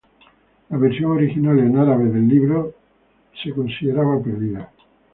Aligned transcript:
La 0.71 0.77
versión 0.79 1.11
original 1.11 1.59
en 1.59 1.77
árabe 1.77 2.05
del 2.09 2.27
libro 2.27 2.73
se 3.43 3.51
consideraba 3.53 4.19
perdida. 4.19 4.67